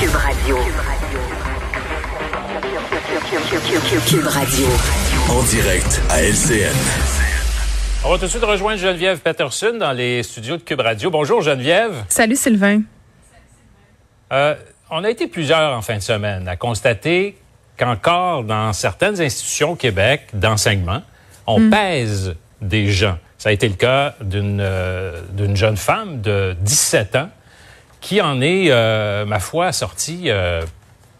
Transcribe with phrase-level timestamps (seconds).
[0.00, 0.56] Cube Radio.
[4.06, 4.66] Cube Radio.
[5.30, 6.72] En direct à LCN.
[8.04, 11.10] On va tout de suite rejoindre Geneviève Peterson dans les studios de Cube Radio.
[11.10, 11.92] Bonjour Geneviève.
[12.08, 12.82] Salut Sylvain.
[14.32, 14.54] Euh,
[14.90, 17.36] on a été plusieurs en fin de semaine à constater
[17.76, 21.02] qu'encore dans certaines institutions au Québec d'enseignement,
[21.46, 21.70] on Hmm.
[21.70, 23.18] pèse des gens.
[23.38, 27.28] Ça a été le cas d'une euh, d'une jeune femme de 17 ans
[28.04, 30.62] qui en est, euh, ma foi, sortie euh,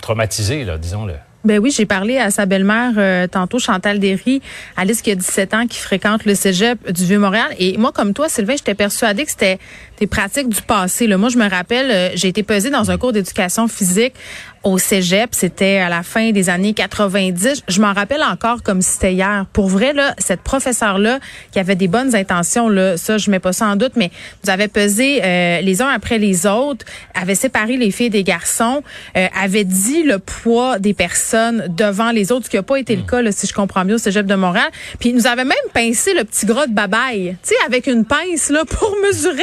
[0.02, 1.14] traumatisée, là, disons-le?
[1.44, 4.40] Ben oui, j'ai parlé à sa belle-mère euh, tantôt, Chantal Derry,
[4.76, 7.54] Alice qui a 17 ans, qui fréquente le cégep du Vieux-Montréal.
[7.58, 9.58] Et moi, comme toi, Sylvain, j'étais persuadée que c'était
[9.98, 11.06] des pratiques du passé.
[11.06, 11.18] Là.
[11.18, 14.14] Moi, je me rappelle, euh, j'ai été pesée dans un cours d'éducation physique
[14.64, 15.30] au cégep.
[15.32, 17.62] C'était à la fin des années 90.
[17.68, 19.46] Je m'en rappelle encore comme si c'était hier.
[19.52, 21.20] Pour vrai, là, cette professeure-là,
[21.52, 24.10] qui avait des bonnes intentions, là, ça, je mets pas ça en doute, mais
[24.42, 28.82] nous avait pesé euh, les uns après les autres, avait séparé les filles des garçons,
[29.16, 32.96] euh, avait dit le poids des personnes devant les autres, ce qui n'a pas été
[32.96, 34.68] le cas, là, si je comprends bien, au cégep de Montréal.
[34.98, 38.04] Puis il nous avait même pincé le petit gras de babaille, tu sais, avec une
[38.04, 39.42] pince, là, pour mesurer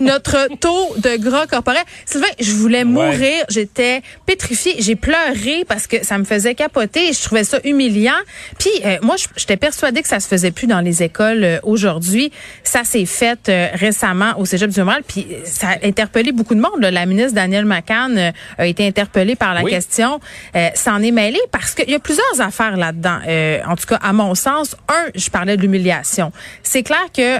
[0.00, 1.82] notre taux de gras corporel.
[2.06, 3.44] Sylvain, je voulais mourir.
[3.48, 4.51] J'étais pétrifiée.
[4.78, 8.12] J'ai pleuré parce que ça me faisait capoter et je trouvais ça humiliant.
[8.58, 12.32] Puis euh, moi, j'étais persuadée que ça se faisait plus dans les écoles euh, aujourd'hui.
[12.64, 15.02] Ça s'est fait euh, récemment au Cégep du Montréal.
[15.06, 16.80] Puis euh, ça a interpellé beaucoup de monde.
[16.80, 16.90] là.
[16.90, 19.70] La ministre Danielle McCann euh, a été interpellée par la Oui.
[19.70, 20.20] question.
[20.56, 23.18] Euh, S'en est mêlée parce qu'il y a plusieurs affaires là-dedans.
[23.26, 26.32] Euh, en tout cas, à mon sens, un, je parlais de l'humiliation.
[26.62, 27.38] C'est clair que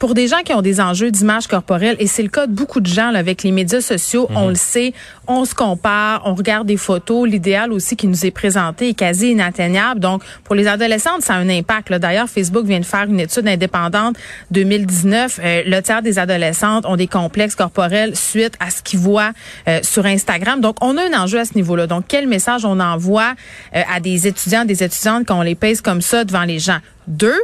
[0.00, 2.80] pour des gens qui ont des enjeux d'image corporelle, et c'est le cas de beaucoup
[2.80, 4.94] de gens là, avec les médias sociaux, on le sait,
[5.28, 9.32] on se compare, on regarde des photos, l'idéal aussi qui nous est présenté est quasi
[9.32, 10.00] inatteignable.
[10.00, 11.92] Donc, pour les adolescentes, ça a un impact.
[11.92, 14.16] D'ailleurs, Facebook vient de faire une étude indépendante
[14.50, 15.38] 2019.
[15.42, 19.32] Euh, le tiers des adolescentes ont des complexes corporels suite à ce qu'ils voient
[19.68, 20.62] euh, sur Instagram.
[20.62, 21.86] Donc, on a un enjeu à ce niveau-là.
[21.86, 23.34] Donc, quel message on envoie
[23.76, 26.78] euh, à des étudiants, des étudiantes qu'on les pèse comme ça devant les gens?
[27.06, 27.40] Deux,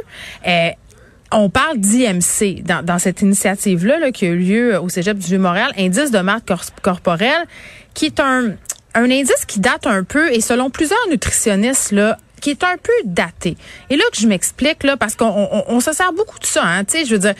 [0.47, 0.69] euh,
[1.31, 5.71] on parle d'IMC dans, cette initiative-là là, qui a eu lieu au Cégep du Vieux-Montréal,
[5.77, 7.45] indice de marque cor- corporelle,
[7.93, 8.51] qui est un,
[8.93, 13.57] indice qui date un peu, et selon plusieurs nutritionnistes, là, qui est un peu daté.
[13.89, 16.83] Et là que je m'explique, là, parce qu'on on, se sert beaucoup de ça, hein,
[16.83, 17.33] tu sais, je veux dire,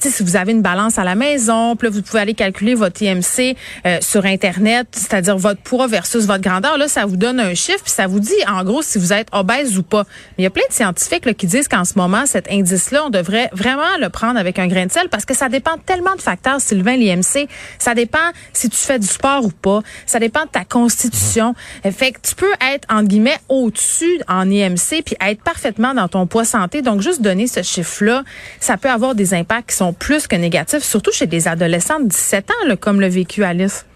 [0.00, 2.74] sais, si vous avez une balance à la maison, puis là, vous pouvez aller calculer
[2.74, 3.56] votre IMC
[3.86, 6.78] euh, sur Internet, c'est-à-dire votre poids versus votre grandeur.
[6.78, 9.28] Là, ça vous donne un chiffre, puis ça vous dit, en gros, si vous êtes
[9.32, 10.04] obèse ou pas.
[10.36, 13.04] Mais il y a plein de scientifiques là, qui disent qu'en ce moment, cet indice-là,
[13.06, 16.14] on devrait vraiment le prendre avec un grain de sel parce que ça dépend tellement
[16.14, 17.48] de facteurs, Sylvain, l'IMC.
[17.78, 18.18] Ça dépend
[18.52, 19.80] si tu fais du sport ou pas.
[20.06, 21.54] Ça dépend de ta constitution.
[21.84, 26.08] Euh, Fait que tu peux être, entre guillemets, au-dessus en IMC, puis être parfaitement dans
[26.08, 26.82] ton poids santé.
[26.82, 28.24] Donc, juste donner ce chiffre-là,
[28.60, 32.08] ça peut avoir des impacts qui sont plus que négatifs, surtout chez des adolescents de
[32.08, 33.86] 17 ans, là, comme le vécu Alice.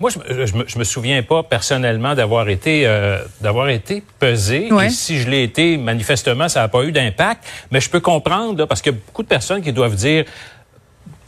[0.00, 4.02] Moi, je, me- je, me, je me souviens pas personnellement d'avoir été euh, d'avoir été
[4.18, 4.72] pesé.
[4.72, 4.86] Ouais.
[4.86, 7.44] Et si je l'ai été, manifestement, ça n'a pas eu d'impact.
[7.70, 10.24] Mais je peux comprendre, là, parce qu'il y a beaucoup de personnes qui doivent dire,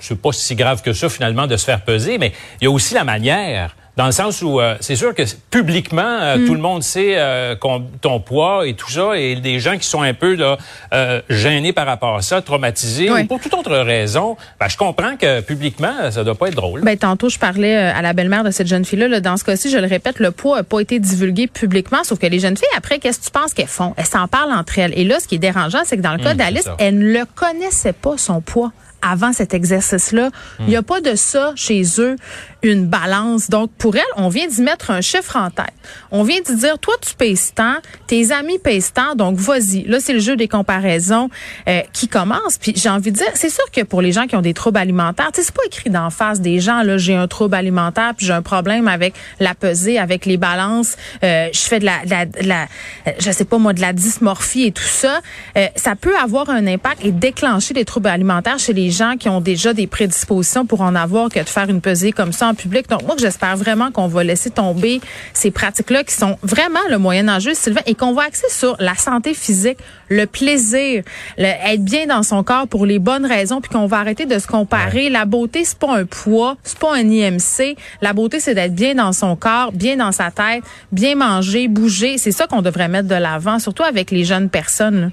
[0.00, 2.70] c'est pas si grave que ça finalement de se faire peser, mais il y a
[2.70, 3.76] aussi la manière.
[4.00, 6.46] Dans le sens où euh, c'est sûr que publiquement, euh, Mm.
[6.46, 7.54] tout le monde sait euh,
[8.00, 10.56] ton poids et tout ça, et des gens qui sont un peu là,
[10.94, 13.24] euh, gênés par rapport à ça, traumatisés, Ouais.
[13.24, 16.80] ou pour toute autre raison, ben, je comprends que publiquement, ça doit pas être drôle.
[16.80, 19.06] Ben, tantôt, je parlais euh, à la belle-mère de cette jeune fille-là.
[19.08, 19.20] là.
[19.20, 22.26] Dans ce cas-ci, je le répète, le poids n'a pas été divulgué publiquement, sauf que
[22.26, 23.92] les jeunes filles, après, qu'est-ce que tu penses qu'elles font?
[23.98, 24.98] Elles s'en parlent entre elles.
[24.98, 27.12] Et là, ce qui est dérangeant, c'est que dans le cas Hum, d'Alice, elle ne
[27.18, 28.72] le connaissait pas, son poids.
[29.02, 30.30] Avant cet exercice-là.
[30.60, 32.16] Il n'y a pas de ça chez eux,
[32.62, 33.48] une balance.
[33.48, 35.72] Donc, pour elle, on vient d'y mettre un chiffre en tête.
[36.10, 37.76] On vient d'y dire, toi, tu pèses tant,
[38.06, 39.84] tes amis pèsent tant, donc vas-y.
[39.84, 41.30] Là, c'est le jeu des comparaisons
[41.68, 42.58] euh, qui commence.
[42.58, 44.78] Puis j'ai envie de dire, c'est sûr que pour les gens qui ont des troubles
[44.78, 48.12] alimentaires, tu sais, c'est pas écrit d'en face des gens, là, j'ai un trouble alimentaire,
[48.16, 52.04] puis j'ai un problème avec la pesée, avec les balances, euh, je fais de la,
[52.04, 52.62] de la, de la
[53.06, 55.20] euh, je sais pas moi, de la dysmorphie et tout ça.
[55.56, 59.28] Euh, ça peut avoir un impact et déclencher des troubles alimentaires chez les gens qui
[59.28, 62.54] ont déjà des prédispositions pour en avoir que de faire une pesée comme ça en
[62.54, 62.88] public.
[62.88, 65.00] Donc moi, j'espère vraiment qu'on va laisser tomber
[65.32, 68.94] ces pratiques-là qui sont vraiment le moyen enjeu, Sylvain, et qu'on va axer sur la
[68.94, 69.78] santé physique,
[70.08, 71.02] le plaisir,
[71.38, 74.38] le, être bien dans son corps pour les bonnes raisons, puis qu'on va arrêter de
[74.38, 75.08] se comparer.
[75.10, 77.76] La beauté, c'est pas un poids, c'est pas un IMC.
[78.02, 82.18] La beauté, c'est d'être bien dans son corps, bien dans sa tête, bien manger, bouger.
[82.18, 85.00] C'est ça qu'on devrait mettre de l'avant, surtout avec les jeunes personnes.
[85.00, 85.08] Là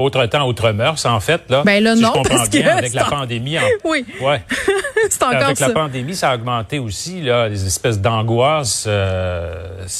[0.00, 1.42] autre temps, autre mœurs, en fait.
[1.48, 3.58] Là, ben là, si non, je comprends parce bien, que avec la en- pandémie.
[3.58, 3.62] En...
[3.84, 4.04] Oui.
[4.20, 4.42] Ouais.
[5.10, 5.68] c'est encore avec ça.
[5.68, 9.54] la pandémie, ça a augmenté aussi là, des espèces d'angoisse euh,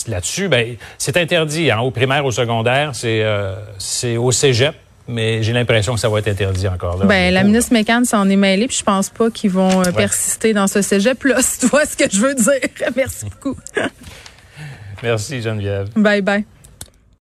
[0.08, 0.48] là-dessus.
[0.48, 3.54] Ben, c'est interdit hein, au primaire, au secondaire, c'est euh,
[4.18, 4.74] au cégep,
[5.08, 6.98] mais j'ai l'impression que ça va être interdit encore.
[6.98, 9.92] Là, Ben, la ministre Mécan s'en est mêlée, puis je pense pas qu'ils vont euh,
[9.92, 12.60] persister dans ce cégep-là, si tu vois ce que je veux dire.
[12.96, 13.56] Merci beaucoup.
[15.02, 15.88] Merci Geneviève.
[15.96, 16.44] bye bye.